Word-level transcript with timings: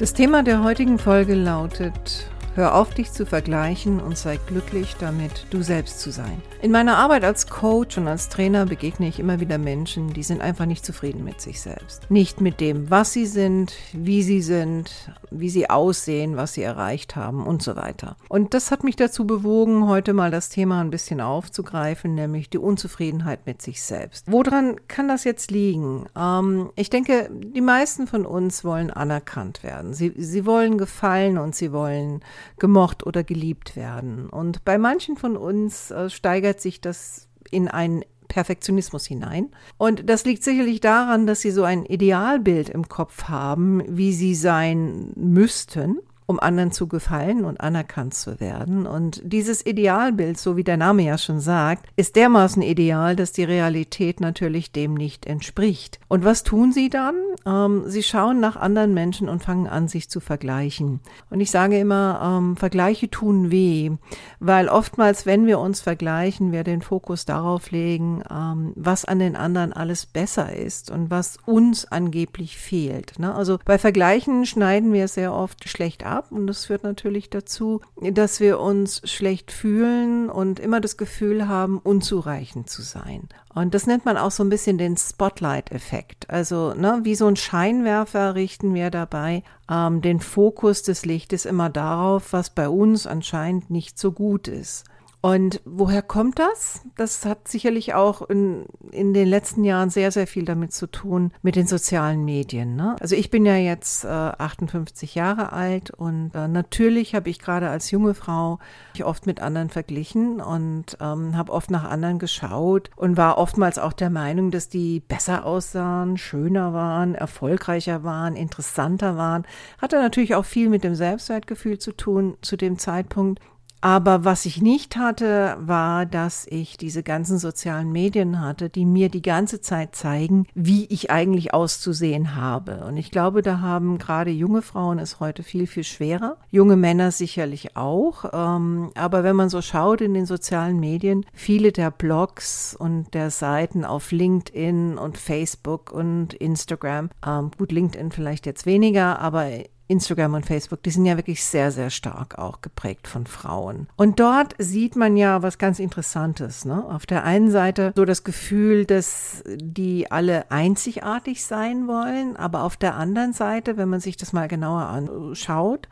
Das 0.00 0.14
Thema 0.14 0.42
der 0.42 0.64
heutigen 0.64 0.98
Folge 0.98 1.34
lautet 1.34 2.29
Hör 2.56 2.74
auf, 2.74 2.92
dich 2.92 3.12
zu 3.12 3.26
vergleichen 3.26 4.00
und 4.00 4.18
sei 4.18 4.36
glücklich 4.48 4.96
damit, 4.98 5.46
du 5.50 5.62
selbst 5.62 6.00
zu 6.00 6.10
sein. 6.10 6.42
In 6.62 6.72
meiner 6.72 6.96
Arbeit 6.96 7.22
als 7.22 7.46
Coach 7.46 7.96
und 7.96 8.08
als 8.08 8.28
Trainer 8.28 8.66
begegne 8.66 9.06
ich 9.06 9.20
immer 9.20 9.38
wieder 9.38 9.56
Menschen, 9.56 10.12
die 10.12 10.24
sind 10.24 10.40
einfach 10.40 10.66
nicht 10.66 10.84
zufrieden 10.84 11.22
mit 11.22 11.40
sich 11.40 11.60
selbst. 11.60 12.10
Nicht 12.10 12.40
mit 12.40 12.60
dem, 12.60 12.90
was 12.90 13.12
sie 13.12 13.26
sind, 13.26 13.72
wie 13.92 14.24
sie 14.24 14.42
sind, 14.42 15.12
wie 15.30 15.48
sie 15.48 15.70
aussehen, 15.70 16.36
was 16.36 16.54
sie 16.54 16.62
erreicht 16.62 17.14
haben 17.14 17.46
und 17.46 17.62
so 17.62 17.76
weiter. 17.76 18.16
Und 18.28 18.52
das 18.52 18.72
hat 18.72 18.82
mich 18.82 18.96
dazu 18.96 19.28
bewogen, 19.28 19.86
heute 19.86 20.12
mal 20.12 20.32
das 20.32 20.48
Thema 20.48 20.80
ein 20.80 20.90
bisschen 20.90 21.20
aufzugreifen, 21.20 22.16
nämlich 22.16 22.50
die 22.50 22.58
Unzufriedenheit 22.58 23.46
mit 23.46 23.62
sich 23.62 23.80
selbst. 23.80 24.24
Woran 24.26 24.88
kann 24.88 25.06
das 25.06 25.22
jetzt 25.22 25.52
liegen? 25.52 26.06
Ähm, 26.18 26.70
ich 26.74 26.90
denke, 26.90 27.30
die 27.32 27.60
meisten 27.60 28.08
von 28.08 28.26
uns 28.26 28.64
wollen 28.64 28.90
anerkannt 28.90 29.62
werden. 29.62 29.94
Sie, 29.94 30.12
sie 30.16 30.44
wollen 30.46 30.78
gefallen 30.78 31.38
und 31.38 31.54
sie 31.54 31.70
wollen 31.70 32.22
gemocht 32.58 33.06
oder 33.06 33.24
geliebt 33.24 33.76
werden. 33.76 34.28
Und 34.28 34.64
bei 34.64 34.78
manchen 34.78 35.16
von 35.16 35.36
uns 35.36 35.90
äh, 35.90 36.10
steigert 36.10 36.60
sich 36.60 36.80
das 36.80 37.28
in 37.50 37.68
einen 37.68 38.04
Perfektionismus 38.28 39.06
hinein. 39.06 39.50
Und 39.76 40.08
das 40.08 40.24
liegt 40.24 40.44
sicherlich 40.44 40.80
daran, 40.80 41.26
dass 41.26 41.40
sie 41.40 41.50
so 41.50 41.64
ein 41.64 41.84
Idealbild 41.84 42.68
im 42.68 42.88
Kopf 42.88 43.24
haben, 43.24 43.82
wie 43.88 44.12
sie 44.12 44.34
sein 44.34 45.12
müssten 45.16 45.98
um 46.30 46.38
anderen 46.38 46.70
zu 46.70 46.86
gefallen 46.86 47.44
und 47.44 47.60
anerkannt 47.60 48.14
zu 48.14 48.38
werden. 48.38 48.86
Und 48.86 49.20
dieses 49.24 49.66
Idealbild, 49.66 50.38
so 50.38 50.56
wie 50.56 50.64
der 50.64 50.76
Name 50.76 51.02
ja 51.02 51.18
schon 51.18 51.40
sagt, 51.40 51.86
ist 51.96 52.14
dermaßen 52.14 52.62
ideal, 52.62 53.16
dass 53.16 53.32
die 53.32 53.42
Realität 53.42 54.20
natürlich 54.20 54.70
dem 54.70 54.94
nicht 54.94 55.26
entspricht. 55.26 55.98
Und 56.06 56.24
was 56.24 56.44
tun 56.44 56.72
sie 56.72 56.88
dann? 56.88 57.16
Ähm, 57.44 57.82
sie 57.86 58.04
schauen 58.04 58.38
nach 58.38 58.54
anderen 58.54 58.94
Menschen 58.94 59.28
und 59.28 59.42
fangen 59.42 59.66
an, 59.66 59.88
sich 59.88 60.08
zu 60.08 60.20
vergleichen. 60.20 61.00
Und 61.30 61.40
ich 61.40 61.50
sage 61.50 61.78
immer, 61.78 62.38
ähm, 62.38 62.56
Vergleiche 62.56 63.10
tun 63.10 63.50
weh, 63.50 63.90
weil 64.38 64.68
oftmals, 64.68 65.26
wenn 65.26 65.46
wir 65.46 65.58
uns 65.58 65.80
vergleichen, 65.80 66.52
wir 66.52 66.62
den 66.62 66.80
Fokus 66.80 67.24
darauf 67.24 67.72
legen, 67.72 68.22
ähm, 68.30 68.72
was 68.76 69.04
an 69.04 69.18
den 69.18 69.34
anderen 69.34 69.72
alles 69.72 70.06
besser 70.06 70.54
ist 70.54 70.92
und 70.92 71.10
was 71.10 71.38
uns 71.44 71.90
angeblich 71.90 72.56
fehlt. 72.56 73.18
Ne? 73.18 73.34
Also 73.34 73.58
bei 73.64 73.78
Vergleichen 73.78 74.46
schneiden 74.46 74.92
wir 74.92 75.08
sehr 75.08 75.34
oft 75.34 75.68
schlecht 75.68 76.06
ab 76.06 76.19
ab 76.20 76.32
und 76.32 76.46
das 76.46 76.66
führt 76.66 76.84
natürlich 76.84 77.30
dazu, 77.30 77.80
dass 77.96 78.40
wir 78.40 78.60
uns 78.60 79.00
schlecht 79.04 79.52
fühlen 79.52 80.28
und 80.28 80.60
immer 80.60 80.80
das 80.80 80.98
Gefühl 80.98 81.48
haben, 81.48 81.78
unzureichend 81.78 82.68
zu 82.68 82.82
sein. 82.82 83.28
Und 83.54 83.74
das 83.74 83.86
nennt 83.86 84.04
man 84.04 84.18
auch 84.18 84.30
so 84.30 84.44
ein 84.44 84.50
bisschen 84.50 84.76
den 84.76 84.96
Spotlight-Effekt. 84.96 86.28
Also 86.28 86.74
ne, 86.74 87.00
wie 87.04 87.14
so 87.14 87.26
ein 87.26 87.36
Scheinwerfer 87.36 88.34
richten 88.34 88.74
wir 88.74 88.90
dabei 88.90 89.42
ähm, 89.70 90.02
den 90.02 90.20
Fokus 90.20 90.82
des 90.82 91.06
Lichtes 91.06 91.46
immer 91.46 91.70
darauf, 91.70 92.32
was 92.34 92.50
bei 92.50 92.68
uns 92.68 93.06
anscheinend 93.06 93.70
nicht 93.70 93.98
so 93.98 94.12
gut 94.12 94.46
ist. 94.46 94.84
Und 95.22 95.60
woher 95.66 96.00
kommt 96.00 96.38
das? 96.38 96.80
Das 96.96 97.26
hat 97.26 97.46
sicherlich 97.46 97.92
auch 97.92 98.22
in, 98.22 98.64
in 98.90 99.12
den 99.12 99.28
letzten 99.28 99.64
Jahren 99.64 99.90
sehr, 99.90 100.10
sehr 100.10 100.26
viel 100.26 100.46
damit 100.46 100.72
zu 100.72 100.86
tun, 100.86 101.32
mit 101.42 101.56
den 101.56 101.66
sozialen 101.66 102.24
Medien. 102.24 102.74
Ne? 102.74 102.96
Also 103.00 103.16
ich 103.16 103.30
bin 103.30 103.44
ja 103.44 103.56
jetzt 103.56 104.04
äh, 104.04 104.08
58 104.08 105.14
Jahre 105.14 105.52
alt 105.52 105.90
und 105.90 106.30
äh, 106.34 106.48
natürlich 106.48 107.14
habe 107.14 107.28
ich 107.28 107.38
gerade 107.38 107.68
als 107.68 107.90
junge 107.90 108.14
Frau 108.14 108.60
mich 108.94 109.04
oft 109.04 109.26
mit 109.26 109.40
anderen 109.40 109.68
verglichen 109.68 110.40
und 110.40 110.96
ähm, 111.00 111.36
habe 111.36 111.52
oft 111.52 111.70
nach 111.70 111.84
anderen 111.84 112.18
geschaut 112.18 112.88
und 112.96 113.18
war 113.18 113.36
oftmals 113.36 113.78
auch 113.78 113.92
der 113.92 114.10
Meinung, 114.10 114.50
dass 114.50 114.70
die 114.70 115.00
besser 115.00 115.44
aussahen, 115.44 116.16
schöner 116.16 116.72
waren, 116.72 117.14
erfolgreicher 117.14 118.04
waren, 118.04 118.36
interessanter 118.36 119.18
waren. 119.18 119.44
Hatte 119.82 119.96
natürlich 119.96 120.34
auch 120.34 120.46
viel 120.46 120.70
mit 120.70 120.82
dem 120.82 120.94
Selbstwertgefühl 120.94 121.78
zu 121.78 121.92
tun 121.92 122.38
zu 122.40 122.56
dem 122.56 122.78
Zeitpunkt. 122.78 123.40
Aber 123.80 124.24
was 124.24 124.44
ich 124.44 124.60
nicht 124.60 124.96
hatte, 124.96 125.56
war, 125.58 126.04
dass 126.04 126.46
ich 126.48 126.76
diese 126.76 127.02
ganzen 127.02 127.38
sozialen 127.38 127.90
Medien 127.90 128.40
hatte, 128.40 128.68
die 128.68 128.84
mir 128.84 129.08
die 129.08 129.22
ganze 129.22 129.60
Zeit 129.60 129.94
zeigen, 129.94 130.46
wie 130.54 130.84
ich 130.86 131.10
eigentlich 131.10 131.54
auszusehen 131.54 132.36
habe. 132.36 132.84
Und 132.86 132.96
ich 132.96 133.10
glaube, 133.10 133.42
da 133.42 133.60
haben 133.60 133.98
gerade 133.98 134.30
junge 134.30 134.62
Frauen 134.62 134.98
es 134.98 135.18
heute 135.20 135.42
viel, 135.42 135.66
viel 135.66 135.84
schwerer. 135.84 136.36
Junge 136.50 136.76
Männer 136.76 137.10
sicherlich 137.10 137.76
auch. 137.76 138.24
Ähm, 138.32 138.90
aber 138.94 139.24
wenn 139.24 139.36
man 139.36 139.48
so 139.48 139.62
schaut 139.62 140.02
in 140.02 140.12
den 140.12 140.26
sozialen 140.26 140.78
Medien, 140.78 141.24
viele 141.32 141.72
der 141.72 141.90
Blogs 141.90 142.76
und 142.78 143.14
der 143.14 143.30
Seiten 143.30 143.84
auf 143.84 144.12
LinkedIn 144.12 144.98
und 144.98 145.16
Facebook 145.16 145.90
und 145.90 146.34
Instagram, 146.34 147.08
ähm, 147.26 147.50
gut, 147.56 147.72
LinkedIn 147.72 148.12
vielleicht 148.12 148.44
jetzt 148.44 148.66
weniger, 148.66 149.20
aber 149.20 149.46
Instagram 149.90 150.34
und 150.34 150.46
Facebook, 150.46 150.82
die 150.82 150.90
sind 150.90 151.04
ja 151.04 151.16
wirklich 151.16 151.44
sehr, 151.44 151.72
sehr 151.72 151.90
stark 151.90 152.38
auch 152.38 152.60
geprägt 152.60 153.08
von 153.08 153.26
Frauen. 153.26 153.88
Und 153.96 154.20
dort 154.20 154.54
sieht 154.58 154.96
man 154.96 155.16
ja 155.16 155.42
was 155.42 155.58
ganz 155.58 155.78
Interessantes. 155.78 156.64
Ne? 156.64 156.84
Auf 156.88 157.06
der 157.06 157.24
einen 157.24 157.50
Seite 157.50 157.92
so 157.96 158.04
das 158.04 158.24
Gefühl, 158.24 158.86
dass 158.86 159.42
die 159.46 160.10
alle 160.10 160.50
einzigartig 160.50 161.44
sein 161.44 161.88
wollen, 161.88 162.36
aber 162.36 162.62
auf 162.62 162.76
der 162.76 162.94
anderen 162.94 163.32
Seite, 163.32 163.76
wenn 163.76 163.88
man 163.88 164.00
sich 164.00 164.16
das 164.16 164.32
mal 164.32 164.48
genauer 164.48 164.82
anschaut, 164.82 165.88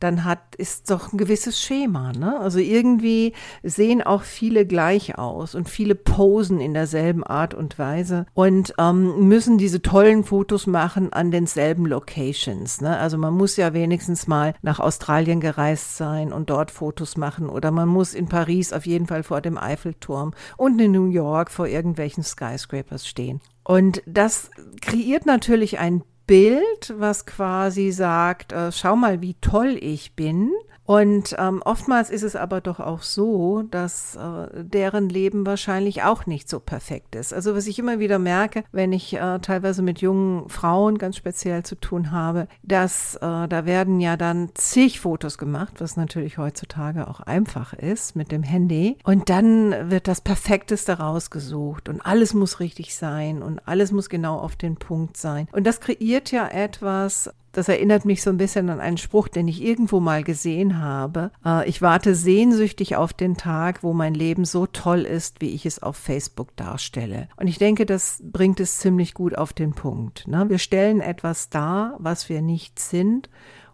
dann 0.00 0.24
hat, 0.24 0.54
ist 0.56 0.90
doch 0.90 1.12
ein 1.12 1.18
gewisses 1.18 1.60
Schema. 1.60 2.12
Ne? 2.12 2.38
Also 2.38 2.58
irgendwie 2.58 3.32
sehen 3.62 4.02
auch 4.02 4.22
viele 4.22 4.66
gleich 4.66 5.18
aus 5.18 5.54
und 5.54 5.68
viele 5.68 5.94
posen 5.94 6.60
in 6.60 6.74
derselben 6.74 7.24
Art 7.24 7.54
und 7.54 7.78
Weise 7.78 8.26
und 8.34 8.74
ähm, 8.78 9.28
müssen 9.28 9.58
diese 9.58 9.82
tollen 9.82 10.24
Fotos 10.24 10.66
machen 10.66 11.12
an 11.12 11.30
denselben 11.30 11.86
Locations. 11.86 12.80
Ne? 12.80 12.96
Also 12.96 13.18
man 13.18 13.33
muss 13.34 13.56
ja 13.56 13.74
wenigstens 13.74 14.26
mal 14.26 14.54
nach 14.62 14.80
Australien 14.80 15.40
gereist 15.40 15.96
sein 15.96 16.32
und 16.32 16.50
dort 16.50 16.70
Fotos 16.70 17.16
machen 17.16 17.48
oder 17.48 17.70
man 17.70 17.88
muss 17.88 18.14
in 18.14 18.28
Paris 18.28 18.72
auf 18.72 18.86
jeden 18.86 19.06
Fall 19.06 19.22
vor 19.22 19.40
dem 19.40 19.58
Eiffelturm 19.58 20.32
und 20.56 20.80
in 20.80 20.92
New 20.92 21.10
York 21.10 21.50
vor 21.50 21.66
irgendwelchen 21.66 22.24
Skyscrapers 22.24 23.06
stehen. 23.06 23.40
Und 23.64 24.02
das 24.06 24.50
kreiert 24.80 25.26
natürlich 25.26 25.78
ein 25.78 26.02
Bild, 26.26 26.94
was 26.96 27.26
quasi 27.26 27.92
sagt, 27.92 28.52
äh, 28.52 28.72
schau 28.72 28.96
mal, 28.96 29.20
wie 29.20 29.34
toll 29.40 29.76
ich 29.78 30.14
bin. 30.16 30.52
Und 30.84 31.34
ähm, 31.38 31.62
oftmals 31.64 32.10
ist 32.10 32.22
es 32.22 32.36
aber 32.36 32.60
doch 32.60 32.78
auch 32.78 33.02
so, 33.02 33.62
dass 33.70 34.16
äh, 34.16 34.48
deren 34.64 35.08
Leben 35.08 35.46
wahrscheinlich 35.46 36.02
auch 36.02 36.26
nicht 36.26 36.48
so 36.48 36.60
perfekt 36.60 37.14
ist. 37.14 37.32
Also 37.32 37.54
was 37.54 37.66
ich 37.66 37.78
immer 37.78 37.98
wieder 37.98 38.18
merke, 38.18 38.64
wenn 38.70 38.92
ich 38.92 39.14
äh, 39.14 39.38
teilweise 39.38 39.82
mit 39.82 40.00
jungen 40.00 40.48
Frauen 40.48 40.98
ganz 40.98 41.16
speziell 41.16 41.62
zu 41.62 41.74
tun 41.76 42.10
habe, 42.10 42.48
dass 42.62 43.16
äh, 43.16 43.48
da 43.48 43.64
werden 43.64 44.00
ja 44.00 44.16
dann 44.16 44.50
zig 44.54 45.00
Fotos 45.00 45.38
gemacht, 45.38 45.74
was 45.78 45.96
natürlich 45.96 46.38
heutzutage 46.38 47.08
auch 47.08 47.20
einfach 47.20 47.72
ist 47.72 48.14
mit 48.14 48.30
dem 48.30 48.42
Handy. 48.42 48.98
Und 49.04 49.30
dann 49.30 49.90
wird 49.90 50.06
das 50.06 50.20
Perfekteste 50.20 50.98
rausgesucht 50.98 51.88
und 51.88 52.04
alles 52.04 52.34
muss 52.34 52.60
richtig 52.60 52.94
sein 52.94 53.42
und 53.42 53.66
alles 53.66 53.90
muss 53.92 54.08
genau 54.10 54.38
auf 54.38 54.56
den 54.56 54.76
Punkt 54.76 55.16
sein. 55.16 55.48
Und 55.52 55.66
das 55.66 55.80
kreiert 55.80 56.30
ja 56.30 56.46
etwas, 56.46 57.30
das 57.54 57.68
erinnert 57.68 58.04
mich 58.04 58.22
so 58.22 58.30
ein 58.30 58.36
bisschen 58.36 58.68
an 58.68 58.80
einen 58.80 58.98
Spruch, 58.98 59.28
den 59.28 59.48
ich 59.48 59.62
irgendwo 59.62 60.00
mal 60.00 60.22
gesehen 60.22 60.80
habe. 60.80 61.30
Äh, 61.44 61.68
ich 61.68 61.80
warte 61.80 62.14
sehnsüchtig 62.14 62.96
auf 62.96 63.12
den 63.12 63.36
Tag, 63.36 63.82
wo 63.82 63.92
mein 63.92 64.14
Leben 64.14 64.44
so 64.44 64.66
toll 64.66 65.02
ist, 65.02 65.40
wie 65.40 65.50
ich 65.50 65.64
es 65.64 65.82
auf 65.82 65.96
Facebook 65.96 66.54
darstelle. 66.56 67.28
Und 67.36 67.46
ich 67.46 67.58
denke, 67.58 67.86
das 67.86 68.22
bringt 68.22 68.60
es 68.60 68.78
ziemlich 68.78 69.14
gut 69.14 69.38
auf 69.38 69.52
den 69.52 69.72
Punkt. 69.72 70.26
Ne? 70.26 70.44
Wir 70.48 70.58
stellen 70.58 71.00
etwas 71.00 71.48
dar, 71.48 71.96
was 71.98 72.28
wir 72.28 72.42
nicht 72.42 72.78
sind. 72.78 73.30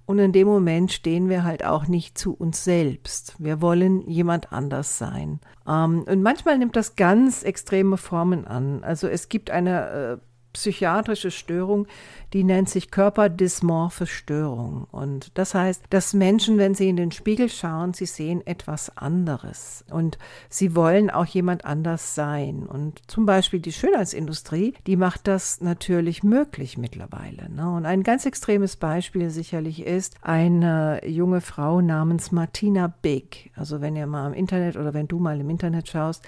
Und 0.06 0.18
in 0.18 0.32
dem 0.32 0.48
Moment 0.48 0.90
stehen 0.90 1.28
wir 1.28 1.44
halt 1.44 1.64
auch 1.64 1.86
nicht 1.86 2.18
zu 2.18 2.34
uns 2.34 2.64
selbst. 2.64 3.36
Wir 3.38 3.60
wollen 3.60 4.08
jemand 4.08 4.52
anders 4.52 4.98
sein. 4.98 5.38
Ähm, 5.68 6.02
und 6.02 6.22
manchmal 6.22 6.58
nimmt 6.58 6.74
das 6.74 6.96
ganz 6.96 7.44
extreme 7.44 7.96
Formen 7.96 8.44
an. 8.44 8.82
Also 8.82 9.06
es 9.06 9.28
gibt 9.28 9.50
eine 9.50 9.88
äh, 9.88 10.29
psychiatrische 10.52 11.30
Störung, 11.30 11.86
die 12.32 12.44
nennt 12.44 12.68
sich 12.68 12.90
körperdysmorphe 12.90 14.06
Störung. 14.06 14.86
Und 14.90 15.36
das 15.38 15.54
heißt, 15.54 15.84
dass 15.90 16.14
Menschen, 16.14 16.58
wenn 16.58 16.74
sie 16.74 16.88
in 16.88 16.96
den 16.96 17.10
Spiegel 17.10 17.48
schauen, 17.48 17.92
sie 17.92 18.06
sehen 18.06 18.46
etwas 18.46 18.96
anderes. 18.96 19.84
Und 19.90 20.18
sie 20.48 20.74
wollen 20.76 21.10
auch 21.10 21.26
jemand 21.26 21.64
anders 21.64 22.14
sein. 22.14 22.66
Und 22.66 23.00
zum 23.10 23.26
Beispiel 23.26 23.60
die 23.60 23.72
Schönheitsindustrie, 23.72 24.74
die 24.86 24.96
macht 24.96 25.26
das 25.26 25.60
natürlich 25.60 26.22
möglich 26.22 26.78
mittlerweile. 26.78 27.50
Ne? 27.50 27.68
Und 27.68 27.86
ein 27.86 28.02
ganz 28.02 28.26
extremes 28.26 28.76
Beispiel 28.76 29.30
sicherlich 29.30 29.84
ist 29.84 30.16
eine 30.22 31.00
junge 31.06 31.40
Frau 31.40 31.80
namens 31.80 32.32
Martina 32.32 32.92
Big. 33.02 33.50
Also 33.56 33.80
wenn 33.80 33.96
ihr 33.96 34.06
mal 34.06 34.28
im 34.28 34.34
Internet 34.34 34.76
oder 34.76 34.94
wenn 34.94 35.08
du 35.08 35.18
mal 35.18 35.40
im 35.40 35.50
Internet 35.50 35.88
schaust, 35.88 36.24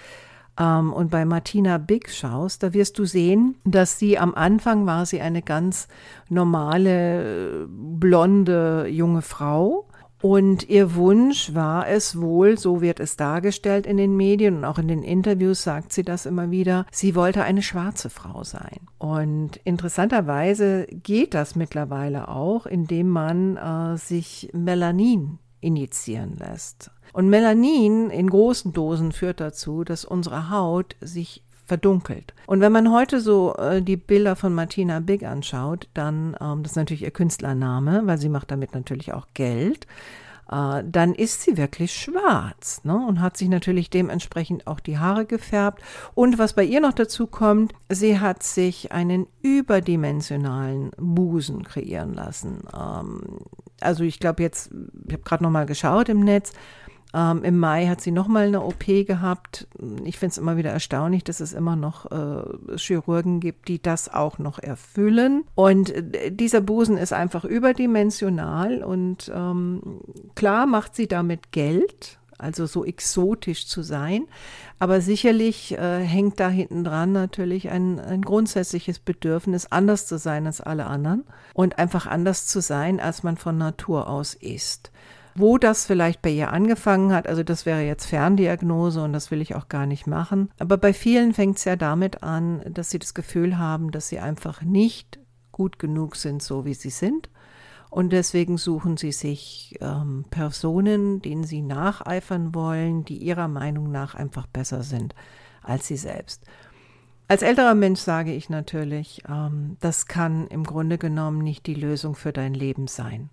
ähm, 0.59 0.93
und 0.93 1.11
bei 1.11 1.25
Martina 1.25 1.79
Big 1.79 2.11
schaust, 2.11 2.63
da 2.63 2.73
wirst 2.73 2.99
du 2.99 3.05
sehen, 3.05 3.57
dass 3.65 3.99
sie 3.99 4.19
am 4.19 4.35
Anfang 4.35 4.87
war 4.87 5.07
sie 5.07 5.21
eine 5.21 5.43
ganz 5.43 5.89
normale, 6.29 7.67
blonde 7.69 8.87
junge 8.89 9.23
Frau. 9.23 9.87
Und 10.21 10.69
ihr 10.69 10.95
Wunsch 10.95 11.53
war 11.53 11.89
es 11.89 12.21
wohl, 12.21 12.57
so 12.57 12.81
wird 12.81 13.01
es 13.01 13.17
dargestellt 13.17 13.87
in 13.87 13.97
den 13.97 14.17
Medien 14.17 14.59
und 14.59 14.65
auch 14.65 14.79
in 14.79 14.87
den 14.87 15.03
Interviews 15.03 15.65
sagt 15.65 15.93
sie 15.93 16.05
das 16.05 16.27
immer 16.27 16.53
wieder, 16.53 16.87
sie 16.93 17.17
wollte 17.17 17.43
eine 17.43 17.61
schwarze 17.61 18.09
Frau 18.09 18.45
sein. 18.45 18.87
Und 18.99 19.57
interessanterweise 19.65 20.87
geht 20.87 21.35
das 21.35 21.57
mittlerweile 21.57 22.29
auch, 22.29 22.67
indem 22.67 23.09
man 23.09 23.57
äh, 23.57 23.97
sich 23.97 24.49
Melanin 24.53 25.41
injizieren 25.63 26.37
lässt. 26.37 26.91
Und 27.15 27.29
Melanin 27.29 28.11
in 28.11 28.29
großen 28.29 28.73
Dosen 28.73 29.13
führt 29.13 29.41
dazu, 29.41 29.85
dass 29.85 30.05
unsere 30.05 30.51
Haut 30.51 30.97
sich 31.01 31.43
verdunkelt. 31.67 32.35
Und 32.47 32.61
wenn 32.61 32.73
man 32.73 32.93
heute 32.93 33.21
so 33.21 33.55
äh, 33.55 33.81
die 33.81 33.97
Bilder 33.97 34.37
von 34.37 34.55
Martina 34.55 35.01
Big 35.01 35.25
anschaut, 35.25 35.89
dann, 35.95 36.37
ähm, 36.41 36.63
das 36.63 36.73
ist 36.73 36.77
natürlich 36.77 37.03
ihr 37.03 37.11
Künstlername, 37.11 38.03
weil 38.05 38.19
sie 38.19 38.29
macht 38.29 38.51
damit 38.51 38.75
natürlich 38.75 39.13
auch 39.13 39.27
Geld, 39.33 39.87
äh, 40.51 40.83
dann 40.85 41.15
ist 41.15 41.43
sie 41.43 41.57
wirklich 41.57 41.95
schwarz 41.95 42.83
ne? 42.85 42.95
und 42.95 43.21
hat 43.21 43.37
sich 43.37 43.49
natürlich 43.49 43.89
dementsprechend 43.89 44.67
auch 44.67 44.81
die 44.81 44.99
Haare 44.99 45.25
gefärbt. 45.25 45.83
Und 46.15 46.39
was 46.39 46.53
bei 46.53 46.65
ihr 46.65 46.81
noch 46.81 46.93
dazu 46.93 47.27
kommt, 47.27 47.73
sie 47.89 48.21
hat 48.21 48.43
sich 48.43 48.93
einen 48.93 49.27
überdimensionalen 49.41 50.91
Busen 50.99 51.65
kreieren 51.65 52.13
lassen. 52.13 52.65
Ähm, 52.79 53.23
also 53.83 54.05
ich 54.05 54.21
glaube 54.21 54.43
jetzt, 54.43 54.71
ich 55.07 55.13
habe 55.13 55.23
gerade 55.23 55.43
noch 55.43 55.51
mal 55.51 55.67
geschaut 55.67 56.09
im 56.09 56.21
Netz, 56.21 56.53
ähm, 57.15 57.45
Im 57.45 57.59
Mai 57.59 57.87
hat 57.87 58.01
sie 58.01 58.11
nochmal 58.11 58.47
eine 58.47 58.63
OP 58.63 58.87
gehabt. 58.87 59.67
Ich 60.05 60.19
finde 60.19 60.33
es 60.33 60.39
immer 60.39 60.57
wieder 60.57 60.71
erstaunlich, 60.71 61.25
dass 61.25 61.41
es 61.41 61.53
immer 61.53 61.77
noch 61.77 62.11
äh, 62.11 62.77
Chirurgen 62.77 63.41
gibt, 63.41 63.69
die 63.69 63.83
das 63.83 64.13
auch 64.13 64.39
noch 64.39 64.59
erfüllen. 64.59 65.45
Und 65.55 65.91
äh, 65.91 66.31
dieser 66.31 66.63
Busen 66.63 66.97
ist 66.97 67.13
einfach 67.13 67.45
überdimensional 67.45 68.83
und 68.83 69.31
ähm, 69.35 70.01
klar 70.35 70.67
macht 70.67 70.97
sie 70.97 71.07
damit 71.07 71.53
Geld 71.53 72.19
also 72.43 72.67
so 72.67 72.85
exotisch 72.85 73.67
zu 73.67 73.83
sein. 73.83 74.27
Aber 74.79 75.01
sicherlich 75.01 75.79
äh, 75.79 76.01
hängt 76.01 76.41
da 76.41 76.49
hinten 76.49 76.85
dran 76.85 77.13
natürlich 77.13 77.71
ein, 77.71 78.01
ein 78.01 78.23
grundsätzliches 78.23 78.99
Bedürfnis, 78.99 79.67
anders 79.71 80.07
zu 80.07 80.19
sein 80.19 80.47
als 80.47 80.61
alle 80.61 80.87
anderen 80.87 81.25
und 81.55 81.79
einfach 81.79 82.07
anders 82.07 82.47
zu 82.47 82.61
sein, 82.61 83.01
als 83.01 83.23
man 83.23 83.37
von 83.37 83.57
Natur 83.57 84.09
aus 84.09 84.35
ist. 84.35 84.91
Wo 85.35 85.57
das 85.57 85.87
vielleicht 85.87 86.21
bei 86.21 86.31
ihr 86.31 86.53
angefangen 86.53 87.13
hat, 87.13 87.27
also 87.27 87.43
das 87.43 87.65
wäre 87.65 87.81
jetzt 87.81 88.07
Ferndiagnose 88.07 89.03
und 89.03 89.13
das 89.15 89.31
will 89.31 89.41
ich 89.41 89.55
auch 89.55 89.69
gar 89.69 89.87
nicht 89.87 90.07
machen. 90.07 90.51
Aber 90.59 90.77
bei 90.77 90.93
vielen 90.93 91.33
fängt 91.33 91.57
es 91.57 91.65
ja 91.65 91.77
damit 91.77 92.23
an, 92.23 92.63
dass 92.69 92.91
sie 92.91 92.99
das 92.99 93.15
Gefühl 93.15 93.57
haben, 93.57 93.93
dass 93.93 94.09
sie 94.09 94.19
einfach 94.19 94.61
nicht 94.63 95.19
gut 95.51 95.79
genug 95.79 96.17
sind, 96.17 96.43
so 96.43 96.65
wie 96.65 96.75
sie 96.75 96.91
sind. 96.91 97.31
Und 97.93 98.15
deswegen 98.15 98.57
suchen 98.57 98.97
sie 98.97 99.13
sich 99.13 99.77
ähm, 99.83 100.25
Personen, 100.31 101.21
denen 101.21 101.45
sie 101.45 101.61
nacheifern 101.61 102.55
wollen, 102.55 103.05
die 103.05 103.19
ihrer 103.19 103.49
Meinung 103.49 103.91
nach 103.91 104.15
einfach 104.15 104.47
besser 104.47 104.83
sind 104.83 105.15
als 105.61 105.89
sie 105.89 105.99
selbst. 105.99 106.43
Als 107.29 107.43
älterer 107.43 107.75
Mensch 107.75 108.01
sage 108.01 108.33
ich 108.33 108.49
natürlich, 108.49 109.23
ähm, 109.29 109.77
das 109.81 110.07
kann 110.07 110.47
im 110.47 110.65
Grunde 110.65 110.97
genommen 110.97 111.43
nicht 111.43 111.67
die 111.67 111.75
Lösung 111.75 112.15
für 112.15 112.33
dein 112.33 112.55
Leben 112.55 112.87
sein. 112.87 113.29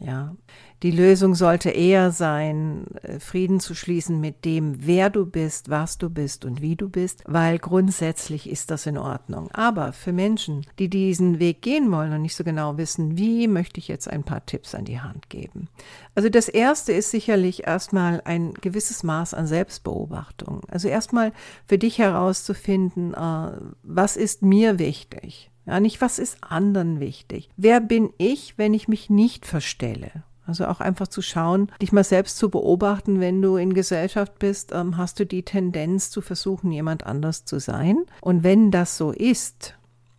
Ja, 0.00 0.36
die 0.84 0.92
Lösung 0.92 1.34
sollte 1.34 1.70
eher 1.70 2.12
sein, 2.12 2.86
äh, 3.02 3.18
Frieden 3.18 3.58
zu 3.58 3.74
schließen 3.74 4.20
mit 4.20 4.44
dem, 4.44 4.86
wer 4.86 5.10
du 5.10 5.26
bist, 5.26 5.70
was 5.70 5.98
du 5.98 6.08
bist 6.08 6.44
und 6.44 6.62
wie 6.62 6.76
du 6.76 6.88
bist, 6.88 7.24
weil 7.26 7.58
grundsätzlich 7.58 8.48
ist 8.48 8.70
das 8.70 8.86
in 8.86 8.96
Ordnung. 8.96 9.50
Aber 9.52 9.92
für 9.92 10.12
Menschen, 10.12 10.64
die 10.78 10.88
diesen 10.88 11.40
Weg 11.40 11.62
gehen 11.62 11.90
wollen 11.90 12.12
und 12.12 12.22
nicht 12.22 12.36
so 12.36 12.44
genau 12.44 12.78
wissen, 12.78 13.18
wie, 13.18 13.48
möchte 13.48 13.80
ich 13.80 13.88
jetzt 13.88 14.08
ein 14.08 14.22
paar 14.22 14.46
Tipps 14.46 14.72
an 14.76 14.84
die 14.84 15.00
Hand 15.00 15.30
geben. 15.30 15.68
Also 16.14 16.28
das 16.28 16.48
erste 16.48 16.92
ist 16.92 17.10
sicherlich 17.10 17.66
erstmal 17.66 18.22
ein 18.24 18.54
gewisses 18.54 19.02
Maß 19.02 19.34
an 19.34 19.48
Selbstbeobachtung. 19.48 20.60
Also 20.68 20.86
erstmal 20.86 21.32
für 21.66 21.78
dich 21.78 21.98
herauszufinden, 21.98 23.14
äh, 23.14 23.50
was 23.82 24.16
ist 24.16 24.42
mir 24.42 24.78
wichtig? 24.78 25.50
Ja, 25.68 25.80
nicht 25.80 26.00
was 26.00 26.18
ist 26.18 26.38
anderen 26.40 26.98
wichtig. 26.98 27.50
Wer 27.58 27.80
bin 27.80 28.10
ich, 28.16 28.56
wenn 28.56 28.72
ich 28.72 28.88
mich 28.88 29.10
nicht 29.10 29.44
verstelle? 29.44 30.10
Also 30.46 30.64
auch 30.64 30.80
einfach 30.80 31.08
zu 31.08 31.20
schauen, 31.20 31.70
dich 31.82 31.92
mal 31.92 32.04
selbst 32.04 32.38
zu 32.38 32.48
beobachten, 32.48 33.20
wenn 33.20 33.42
du 33.42 33.56
in 33.56 33.74
Gesellschaft 33.74 34.38
bist, 34.38 34.72
ähm, 34.72 34.96
hast 34.96 35.20
du 35.20 35.26
die 35.26 35.42
Tendenz 35.42 36.10
zu 36.10 36.22
versuchen, 36.22 36.72
jemand 36.72 37.04
anders 37.04 37.44
zu 37.44 37.60
sein. 37.60 38.04
Und 38.22 38.44
wenn 38.44 38.70
das 38.70 38.96
so 38.96 39.12
ist, 39.12 39.74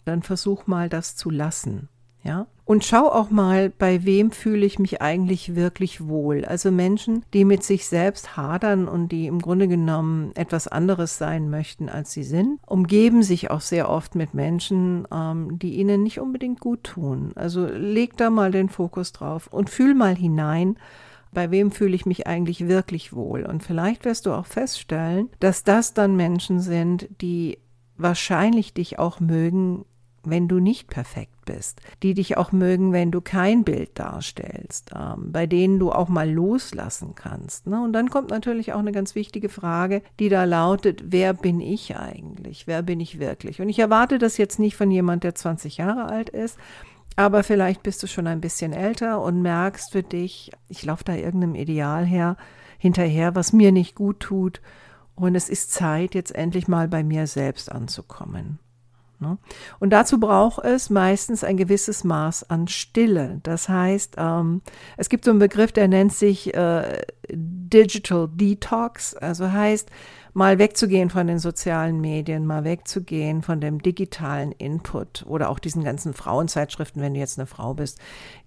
dann 0.05 0.21
versuch 0.21 0.67
mal 0.67 0.87
das 0.87 1.15
zu 1.15 1.31
lassen. 1.31 1.89
Ja? 2.23 2.45
Und 2.69 2.85
schau 2.85 3.09
auch 3.09 3.31
mal, 3.31 3.71
bei 3.71 4.05
wem 4.05 4.29
fühle 4.29 4.63
ich 4.63 4.77
mich 4.77 5.01
eigentlich 5.01 5.55
wirklich 5.55 6.07
wohl. 6.07 6.45
Also 6.45 6.69
Menschen, 6.69 7.25
die 7.33 7.43
mit 7.43 7.63
sich 7.63 7.87
selbst 7.87 8.37
hadern 8.37 8.87
und 8.87 9.11
die 9.11 9.25
im 9.25 9.41
Grunde 9.41 9.67
genommen 9.67 10.29
etwas 10.35 10.67
anderes 10.67 11.17
sein 11.17 11.49
möchten, 11.49 11.89
als 11.89 12.11
sie 12.11 12.21
sind, 12.21 12.59
umgeben 12.67 13.23
sich 13.23 13.49
auch 13.49 13.61
sehr 13.61 13.89
oft 13.89 14.13
mit 14.13 14.35
Menschen, 14.35 15.07
ähm, 15.11 15.57
die 15.57 15.77
ihnen 15.77 16.03
nicht 16.03 16.19
unbedingt 16.19 16.59
gut 16.59 16.83
tun. 16.83 17.31
Also 17.33 17.65
leg 17.65 18.15
da 18.17 18.29
mal 18.29 18.51
den 18.51 18.69
Fokus 18.69 19.13
drauf 19.13 19.47
und 19.47 19.71
fühl 19.71 19.95
mal 19.95 20.15
hinein, 20.15 20.77
bei 21.33 21.49
wem 21.49 21.71
fühle 21.71 21.95
ich 21.95 22.05
mich 22.05 22.27
eigentlich 22.27 22.67
wirklich 22.67 23.13
wohl. 23.13 23.47
Und 23.47 23.63
vielleicht 23.63 24.05
wirst 24.05 24.27
du 24.27 24.31
auch 24.31 24.45
feststellen, 24.45 25.29
dass 25.39 25.63
das 25.63 25.95
dann 25.95 26.15
Menschen 26.15 26.59
sind, 26.59 27.09
die 27.19 27.57
wahrscheinlich 27.97 28.75
dich 28.75 28.99
auch 28.99 29.19
mögen, 29.19 29.85
wenn 30.23 30.47
du 30.47 30.59
nicht 30.59 30.89
perfekt 30.89 31.45
bist, 31.45 31.81
die 32.03 32.13
dich 32.13 32.37
auch 32.37 32.51
mögen, 32.51 32.93
wenn 32.93 33.11
du 33.11 33.21
kein 33.21 33.63
Bild 33.63 33.91
darstellst, 33.97 34.91
ähm, 34.95 35.31
bei 35.31 35.47
denen 35.47 35.79
du 35.79 35.91
auch 35.91 36.09
mal 36.09 36.29
loslassen 36.29 37.15
kannst. 37.15 37.67
Ne? 37.67 37.81
Und 37.81 37.93
dann 37.93 38.09
kommt 38.09 38.29
natürlich 38.29 38.73
auch 38.73 38.79
eine 38.79 38.91
ganz 38.91 39.15
wichtige 39.15 39.49
Frage, 39.49 40.01
die 40.19 40.29
da 40.29 40.43
lautet, 40.43 41.11
wer 41.11 41.33
bin 41.33 41.59
ich 41.61 41.97
eigentlich? 41.97 42.67
Wer 42.67 42.81
bin 42.81 42.99
ich 42.99 43.19
wirklich? 43.19 43.61
Und 43.61 43.69
ich 43.69 43.79
erwarte 43.79 44.17
das 44.17 44.37
jetzt 44.37 44.59
nicht 44.59 44.75
von 44.75 44.91
jemand, 44.91 45.23
der 45.23 45.35
20 45.35 45.77
Jahre 45.77 46.05
alt 46.05 46.29
ist, 46.29 46.57
aber 47.15 47.43
vielleicht 47.43 47.83
bist 47.83 48.01
du 48.01 48.07
schon 48.07 48.27
ein 48.27 48.39
bisschen 48.39 48.71
älter 48.71 49.21
und 49.21 49.41
merkst 49.41 49.91
für 49.91 50.03
dich, 50.03 50.51
ich 50.69 50.85
laufe 50.85 51.03
da 51.03 51.15
irgendeinem 51.15 51.55
Ideal 51.55 52.05
her, 52.05 52.37
hinterher, 52.77 53.35
was 53.35 53.51
mir 53.51 53.71
nicht 53.71 53.95
gut 53.95 54.21
tut. 54.21 54.61
Und 55.15 55.35
es 55.35 55.49
ist 55.49 55.73
Zeit, 55.73 56.15
jetzt 56.15 56.33
endlich 56.33 56.69
mal 56.69 56.87
bei 56.87 57.03
mir 57.03 57.27
selbst 57.27 57.71
anzukommen. 57.71 58.59
Ne? 59.19 59.37
Und 59.79 59.91
dazu 59.91 60.19
braucht 60.19 60.63
es 60.63 60.89
meistens 60.89 61.43
ein 61.43 61.57
gewisses 61.57 62.03
Maß 62.03 62.49
an 62.49 62.67
Stille. 62.67 63.39
Das 63.43 63.67
heißt, 63.67 64.15
ähm, 64.17 64.61
es 64.97 65.09
gibt 65.09 65.25
so 65.25 65.31
einen 65.31 65.39
Begriff, 65.39 65.71
der 65.71 65.87
nennt 65.87 66.13
sich 66.13 66.53
äh, 66.53 67.01
Digital 67.29 68.29
Detox, 68.33 69.15
also 69.15 69.51
heißt, 69.51 69.89
mal 70.33 70.59
wegzugehen 70.59 71.09
von 71.09 71.27
den 71.27 71.39
sozialen 71.39 72.01
Medien, 72.01 72.45
mal 72.45 72.63
wegzugehen 72.63 73.41
von 73.41 73.59
dem 73.61 73.81
digitalen 73.81 74.51
Input 74.51 75.25
oder 75.27 75.49
auch 75.49 75.59
diesen 75.59 75.83
ganzen 75.83 76.13
Frauenzeitschriften, 76.13 77.01
wenn 77.01 77.13
du 77.13 77.19
jetzt 77.19 77.39
eine 77.39 77.47
Frau 77.47 77.73
bist, 77.73 77.99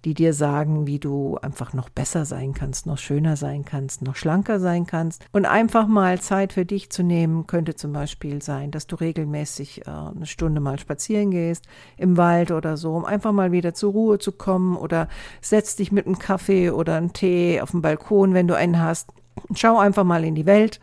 die 0.05 0.13
dir 0.13 0.33
sagen, 0.33 0.87
wie 0.87 0.99
du 0.99 1.37
einfach 1.41 1.73
noch 1.73 1.89
besser 1.89 2.25
sein 2.25 2.53
kannst, 2.53 2.85
noch 2.85 2.97
schöner 2.97 3.35
sein 3.35 3.65
kannst, 3.65 4.01
noch 4.01 4.15
schlanker 4.15 4.59
sein 4.59 4.85
kannst. 4.85 5.25
Und 5.31 5.45
einfach 5.45 5.87
mal 5.87 6.19
Zeit 6.19 6.53
für 6.53 6.65
dich 6.65 6.89
zu 6.89 7.03
nehmen, 7.03 7.47
könnte 7.47 7.75
zum 7.75 7.93
Beispiel 7.93 8.41
sein, 8.41 8.71
dass 8.71 8.87
du 8.87 8.95
regelmäßig 8.95 9.87
äh, 9.87 9.89
eine 9.89 10.25
Stunde 10.25 10.61
mal 10.61 10.79
spazieren 10.79 11.31
gehst 11.31 11.65
im 11.97 12.17
Wald 12.17 12.51
oder 12.51 12.77
so, 12.77 12.95
um 12.95 13.05
einfach 13.05 13.31
mal 13.31 13.51
wieder 13.51 13.73
zur 13.73 13.91
Ruhe 13.91 14.19
zu 14.19 14.31
kommen 14.31 14.75
oder 14.75 15.07
setz 15.41 15.75
dich 15.75 15.91
mit 15.91 16.05
einem 16.05 16.19
Kaffee 16.19 16.69
oder 16.69 16.95
einem 16.95 17.13
Tee 17.13 17.61
auf 17.61 17.71
dem 17.71 17.81
Balkon, 17.81 18.33
wenn 18.33 18.47
du 18.47 18.55
einen 18.55 18.79
hast. 18.79 19.09
Schau 19.55 19.79
einfach 19.79 20.03
mal 20.03 20.23
in 20.23 20.35
die 20.35 20.45
Welt 20.45 20.79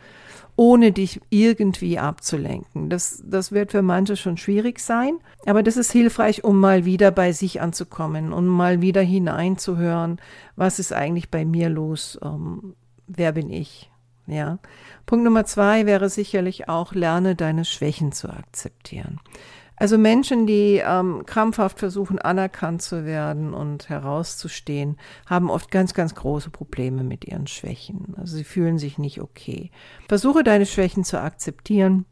ohne 0.60 0.92
dich 0.92 1.22
irgendwie 1.30 1.98
abzulenken. 1.98 2.90
Das, 2.90 3.22
das 3.24 3.50
wird 3.50 3.72
für 3.72 3.80
manche 3.80 4.14
schon 4.14 4.36
schwierig 4.36 4.78
sein, 4.78 5.18
aber 5.46 5.62
das 5.62 5.78
ist 5.78 5.90
hilfreich, 5.90 6.44
um 6.44 6.60
mal 6.60 6.84
wieder 6.84 7.10
bei 7.10 7.32
sich 7.32 7.62
anzukommen 7.62 8.34
und 8.34 8.46
mal 8.46 8.82
wieder 8.82 9.00
hineinzuhören, 9.00 10.20
was 10.56 10.78
ist 10.78 10.92
eigentlich 10.92 11.30
bei 11.30 11.46
mir 11.46 11.70
los, 11.70 12.18
ähm, 12.22 12.74
wer 13.06 13.32
bin 13.32 13.48
ich. 13.48 13.90
Ja. 14.26 14.58
Punkt 15.06 15.24
Nummer 15.24 15.46
zwei 15.46 15.86
wäre 15.86 16.10
sicherlich 16.10 16.68
auch, 16.68 16.92
lerne 16.92 17.36
deine 17.36 17.64
Schwächen 17.64 18.12
zu 18.12 18.28
akzeptieren. 18.28 19.18
Also 19.80 19.96
Menschen, 19.96 20.46
die 20.46 20.82
ähm, 20.84 21.24
krampfhaft 21.24 21.78
versuchen, 21.78 22.18
anerkannt 22.18 22.82
zu 22.82 23.06
werden 23.06 23.54
und 23.54 23.88
herauszustehen, 23.88 24.98
haben 25.24 25.48
oft 25.48 25.70
ganz, 25.70 25.94
ganz 25.94 26.14
große 26.14 26.50
Probleme 26.50 27.02
mit 27.02 27.24
ihren 27.24 27.46
Schwächen. 27.46 28.14
Also 28.18 28.36
sie 28.36 28.44
fühlen 28.44 28.78
sich 28.78 28.98
nicht 28.98 29.22
okay. 29.22 29.70
Versuche 30.06 30.44
deine 30.44 30.66
Schwächen 30.66 31.02
zu 31.02 31.18
akzeptieren 31.18 32.04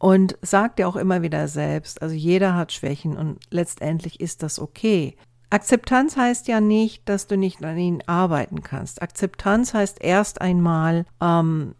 und 0.00 0.36
sag 0.42 0.74
dir 0.74 0.88
auch 0.88 0.96
immer 0.96 1.22
wieder 1.22 1.46
selbst, 1.46 2.02
also 2.02 2.16
jeder 2.16 2.56
hat 2.56 2.72
Schwächen 2.72 3.16
und 3.16 3.38
letztendlich 3.50 4.18
ist 4.18 4.42
das 4.42 4.58
okay. 4.58 5.14
Akzeptanz 5.48 6.16
heißt 6.16 6.48
ja 6.48 6.60
nicht, 6.60 7.08
dass 7.08 7.28
du 7.28 7.36
nicht 7.36 7.64
an 7.64 7.78
ihnen 7.78 8.02
arbeiten 8.06 8.64
kannst. 8.64 9.00
Akzeptanz 9.00 9.74
heißt 9.74 10.02
erst 10.02 10.40
einmal 10.40 11.06
ähm, 11.20 11.76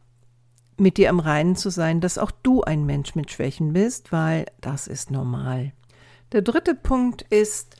mit 0.81 0.97
dir 0.97 1.09
im 1.09 1.21
Reinen 1.21 1.57
zu 1.57 1.71
sein, 1.71 2.01
dass 2.01 2.19
auch 2.19 2.31
du 2.31 2.63
ein 2.63 2.87
Mensch 2.87 3.15
mit 3.15 3.31
Schwächen 3.31 3.73
bist, 3.73 4.13
weil 4.13 4.47
das 4.61 4.87
ist 4.87 5.11
normal. 5.11 5.73
Der 6.33 6.43
dritte 6.43 6.75
Punkt 6.75 7.23
ist, 7.23 7.77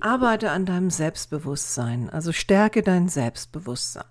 arbeite 0.00 0.50
an 0.50 0.66
deinem 0.66 0.90
Selbstbewusstsein, 0.90 2.10
also 2.10 2.32
stärke 2.32 2.82
dein 2.82 3.08
Selbstbewusstsein. 3.08 4.04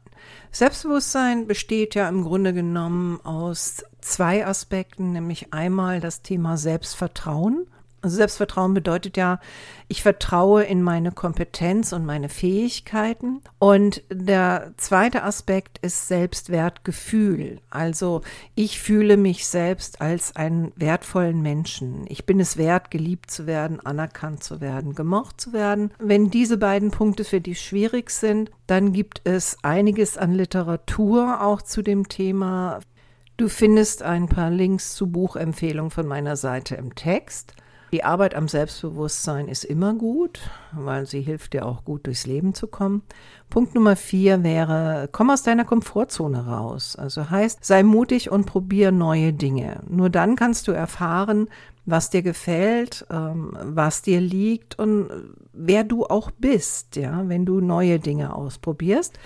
Selbstbewusstsein 0.52 1.48
besteht 1.48 1.96
ja 1.96 2.08
im 2.08 2.24
Grunde 2.24 2.54
genommen 2.54 3.20
aus 3.24 3.84
zwei 4.00 4.46
Aspekten, 4.46 5.12
nämlich 5.12 5.54
einmal 5.54 6.00
das 6.00 6.22
Thema 6.22 6.58
Selbstvertrauen 6.58 7.68
also 8.02 8.18
Selbstvertrauen 8.18 8.74
bedeutet 8.74 9.16
ja, 9.16 9.40
ich 9.88 10.02
vertraue 10.02 10.64
in 10.64 10.82
meine 10.82 11.12
Kompetenz 11.12 11.94
und 11.94 12.04
meine 12.06 12.30
Fähigkeiten. 12.30 13.42
Und 13.60 14.04
der 14.12 14.74
zweite 14.78 15.24
Aspekt 15.24 15.78
ist 15.80 16.08
Selbstwertgefühl. 16.08 17.60
Also 17.70 18.22
ich 18.56 18.80
fühle 18.80 19.18
mich 19.18 19.46
selbst 19.46 20.02
als 20.02 20.36
einen 20.36 20.72
wertvollen 20.76 21.44
Menschen. 21.44 22.06
Ich 22.08 22.26
bin 22.26 22.40
es 22.40 22.58
wert, 22.58 22.90
geliebt 22.90 23.30
zu 23.30 23.46
werden, 23.46 23.80
anerkannt 23.80 24.44
zu 24.44 24.62
werden, 24.62 24.96
gemocht 24.96 25.40
zu 25.40 25.54
werden. 25.54 25.92
Wenn 26.00 26.32
diese 26.32 26.58
beiden 26.58 26.90
Punkte 26.90 27.24
für 27.24 27.42
dich 27.42 27.62
schwierig 27.62 28.10
sind, 28.10 28.50
dann 28.66 28.94
gibt 28.94 29.22
es 29.26 29.58
einiges 29.62 30.18
an 30.18 30.34
Literatur 30.34 31.42
auch 31.44 31.62
zu 31.62 31.84
dem 31.84 32.08
Thema. 32.08 32.80
Du 33.38 33.48
findest 33.48 34.02
ein 34.02 34.28
paar 34.28 34.50
Links 34.50 34.96
zu 34.96 35.08
Buchempfehlungen 35.12 35.92
von 35.92 36.08
meiner 36.08 36.36
Seite 36.36 36.76
im 36.76 36.96
Text. 36.96 37.54
Die 37.92 38.06
Arbeit 38.06 38.36
am 38.36 38.48
Selbstbewusstsein 38.48 39.50
ist 39.50 39.66
immer 39.66 39.94
gut, 39.94 40.40
weil 40.72 41.06
sie 41.06 41.22
hilft 41.22 41.52
dir 41.52 41.66
auch 41.66 41.84
gut 41.84 42.08
durchs 42.08 42.26
Leben 42.26 42.54
zu 42.54 42.68
kommen. 42.68 43.02
Punkt 43.50 43.76
Nummer 43.76 43.98
vier 43.98 44.44
wäre, 44.44 45.10
komm 45.12 45.30
aus 45.30 45.44
deiner 45.44 45.66
Komfortzone 45.66 46.46
raus. 46.46 46.96
Also 46.96 47.30
heißt, 47.30 47.66
sei 47.66 47.84
mutig 47.84 48.32
und 48.32 48.46
probier 48.46 48.94
neue 48.94 49.34
Dinge. 49.34 49.82
Nur 49.90 50.10
dann 50.10 50.38
kannst 50.38 50.70
du 50.70 50.72
erfahren, 50.72 51.50
was 51.86 52.10
dir 52.10 52.22
gefällt, 52.22 53.06
ähm, 53.10 53.58
was 53.62 54.02
dir 54.02 54.22
liegt 54.22 54.80
und 54.80 55.10
wer 55.52 55.84
du 55.84 56.06
auch 56.06 56.32
bist, 56.32 56.96
ja, 56.96 57.28
wenn 57.28 57.46
du 57.46 57.60
neue 57.60 58.00
Dinge 58.00 58.34
ausprobierst. 58.34 59.20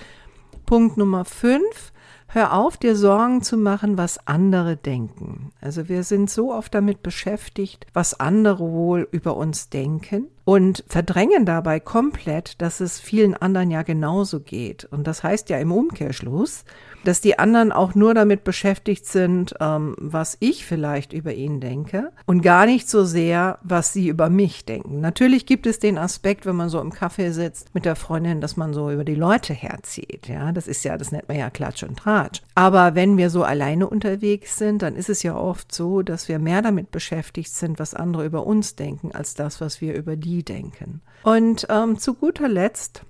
Punkt 0.66 0.98
Nummer 0.98 1.26
fünf, 1.26 1.94
Hör 2.36 2.52
auf, 2.52 2.76
dir 2.76 2.98
Sorgen 2.98 3.44
zu 3.44 3.56
machen, 3.56 3.98
was 3.98 4.28
andere 4.28 4.76
denken. 4.76 5.54
Also 5.62 5.88
wir 5.88 6.04
sind 6.04 6.30
so 6.30 6.54
oft 6.54 6.76
damit 6.76 7.02
beschäftigt, 7.02 7.88
was 7.94 8.20
andere 8.20 8.74
wohl 8.74 9.08
über 9.10 9.38
uns 9.38 9.70
denken 9.70 10.28
und 10.44 10.84
verdrängen 10.90 11.46
dabei 11.46 11.80
komplett, 11.80 12.62
dass 12.62 12.82
es 12.82 13.00
vielen 13.00 13.36
anderen 13.36 13.72
ja 13.72 13.84
genauso 13.84 14.42
geht. 14.42 14.84
Und 14.84 15.08
das 15.08 15.24
heißt 15.24 15.50
ja 15.50 15.60
im 15.60 15.72
Umkehrschluss, 15.72 16.66
dass 17.08 17.22
die 17.22 17.40
anderen 17.40 17.72
auch 17.72 17.96
nur 17.96 18.14
damit 18.14 18.44
beschäftigt 18.44 19.06
sind, 19.06 19.56
ähm, 19.60 19.96
was 19.98 20.38
ich 20.40 20.66
vielleicht 20.66 21.14
über 21.14 21.34
ihn 21.34 21.60
denke 21.60 22.12
und 22.26 22.42
gar 22.42 22.66
nicht 22.66 22.90
so 22.90 23.06
sehr, 23.06 23.60
was 23.64 23.94
sie 23.94 24.08
über 24.08 24.30
mich 24.30 24.66
denken. 24.66 25.00
Natürlich 25.00 25.46
gibt 25.46 25.68
es 25.68 25.80
den 25.80 25.98
Aspekt, 25.98 26.46
wenn 26.46 26.56
man 26.56 26.70
so 26.70 26.82
im 26.82 26.92
Kaffee 26.92 27.32
sitzt 27.32 27.74
mit 27.74 27.86
der 27.86 27.96
Freundin, 27.96 28.42
dass 28.42 28.58
man 28.58 28.74
so 28.74 28.92
über 28.92 29.04
die 29.04 29.16
Leute 29.16 29.54
herzieht. 29.54 30.28
Ja, 30.28 30.52
das 30.52 30.68
ist 30.68 30.84
ja, 30.84 30.98
das 30.98 31.12
nennt 31.12 31.28
man 31.28 31.38
ja 31.38 31.50
Klatsch 31.50 31.84
und 31.84 31.98
Tratsch. 31.98 32.42
Aber 32.56 32.96
wenn 32.96 33.18
wir 33.18 33.30
so 33.30 33.44
alleine 33.44 33.88
unterwegs 33.88 34.58
sind, 34.58 34.82
dann 34.82 34.96
ist 34.96 35.10
es 35.10 35.24
ja 35.24 35.36
oft 35.36 35.74
so, 35.74 36.02
dass 36.02 36.28
wir 36.28 36.40
mehr 36.40 36.62
damit 36.62 36.92
beschäftigt 36.92 37.54
sind, 37.54 37.80
was 37.80 37.94
andere 37.94 38.26
über 38.26 38.46
uns 38.46 38.76
denken, 38.76 39.12
als 39.14 39.36
das, 39.36 39.62
was 39.62 39.82
wir 39.82 39.96
über 39.96 40.16
die 40.16 40.44
denken. 40.44 41.02
Und 41.24 41.68
ähm, 41.70 41.98
zu 41.98 42.14
guter 42.14 42.48
Letzt 42.48 43.04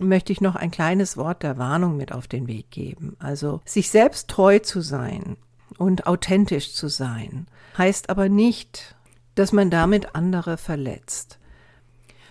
möchte 0.00 0.32
ich 0.32 0.40
noch 0.40 0.56
ein 0.56 0.70
kleines 0.70 1.16
Wort 1.16 1.42
der 1.42 1.58
Warnung 1.58 1.96
mit 1.96 2.12
auf 2.12 2.28
den 2.28 2.46
Weg 2.46 2.70
geben. 2.70 3.16
Also 3.18 3.60
sich 3.64 3.90
selbst 3.90 4.28
treu 4.28 4.58
zu 4.58 4.80
sein 4.80 5.36
und 5.76 6.06
authentisch 6.06 6.72
zu 6.72 6.88
sein, 6.88 7.46
heißt 7.76 8.10
aber 8.10 8.28
nicht, 8.28 8.96
dass 9.34 9.52
man 9.52 9.70
damit 9.70 10.14
andere 10.14 10.56
verletzt. 10.56 11.37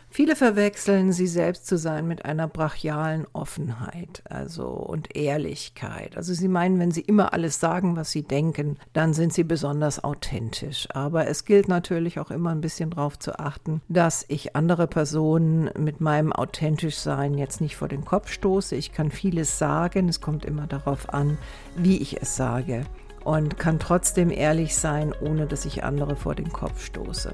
Viele 0.09 0.35
verwechseln 0.35 1.11
sie 1.11 1.27
selbst 1.27 1.67
zu 1.67 1.77
sein 1.77 2.07
mit 2.07 2.25
einer 2.25 2.47
brachialen 2.47 3.27
Offenheit, 3.33 4.23
also 4.29 4.67
und 4.67 5.15
Ehrlichkeit. 5.15 6.17
Also 6.17 6.33
sie 6.33 6.47
meinen, 6.47 6.79
wenn 6.79 6.91
sie 6.91 7.01
immer 7.01 7.33
alles 7.33 7.59
sagen, 7.59 7.95
was 7.95 8.11
sie 8.11 8.23
denken, 8.23 8.77
dann 8.93 9.13
sind 9.13 9.33
sie 9.33 9.43
besonders 9.43 10.03
authentisch. 10.03 10.87
Aber 10.91 11.27
es 11.27 11.45
gilt 11.45 11.67
natürlich 11.67 12.19
auch 12.19 12.31
immer 12.31 12.51
ein 12.51 12.61
bisschen 12.61 12.89
darauf 12.91 13.19
zu 13.19 13.37
achten, 13.37 13.81
dass 13.89 14.25
ich 14.27 14.55
andere 14.55 14.87
Personen 14.87 15.69
mit 15.77 16.01
meinem 16.01 16.31
authentisch 16.33 16.95
Sein 16.97 17.37
jetzt 17.37 17.61
nicht 17.61 17.75
vor 17.75 17.87
den 17.87 18.05
Kopf 18.05 18.31
stoße. 18.31 18.75
Ich 18.75 18.93
kann 18.93 19.11
vieles 19.11 19.59
sagen, 19.59 20.09
es 20.09 20.21
kommt 20.21 20.45
immer 20.45 20.67
darauf 20.67 21.13
an, 21.13 21.37
wie 21.75 21.97
ich 21.97 22.21
es 22.21 22.35
sage 22.35 22.85
und 23.23 23.59
kann 23.59 23.77
trotzdem 23.77 24.31
ehrlich 24.31 24.75
sein, 24.75 25.13
ohne 25.19 25.47
dass 25.47 25.65
ich 25.65 25.83
andere 25.83 26.15
vor 26.15 26.33
den 26.33 26.51
Kopf 26.51 26.83
stoße. 26.85 27.33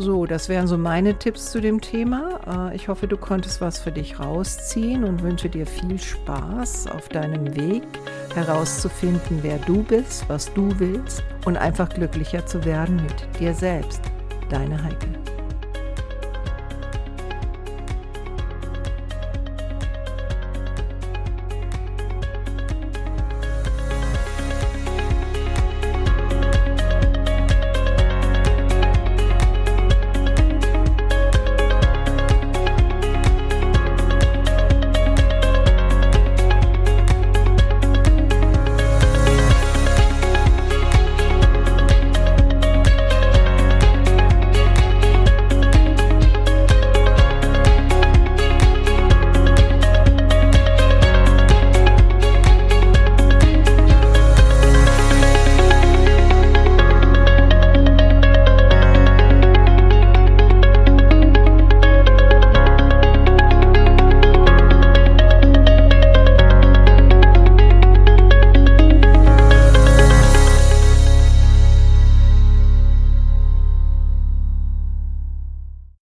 So, 0.00 0.26
das 0.26 0.48
wären 0.48 0.68
so 0.68 0.78
meine 0.78 1.18
Tipps 1.18 1.50
zu 1.50 1.60
dem 1.60 1.80
Thema. 1.80 2.70
Äh, 2.70 2.76
ich 2.76 2.86
hoffe, 2.86 3.08
du 3.08 3.16
konntest 3.16 3.60
was 3.60 3.80
für 3.80 3.90
dich 3.90 4.20
rausziehen 4.20 5.02
und 5.02 5.22
wünsche 5.22 5.48
dir 5.48 5.66
viel 5.66 5.98
Spaß 5.98 6.86
auf 6.86 7.08
deinem 7.08 7.56
Weg 7.56 7.82
herauszufinden, 8.32 9.40
wer 9.42 9.58
du 9.58 9.82
bist, 9.82 10.24
was 10.28 10.54
du 10.54 10.72
willst 10.78 11.24
und 11.46 11.56
einfach 11.56 11.88
glücklicher 11.88 12.46
zu 12.46 12.64
werden 12.64 12.96
mit 12.96 13.40
dir 13.40 13.52
selbst. 13.52 14.00
Deine 14.48 14.80
Heike. 14.80 15.17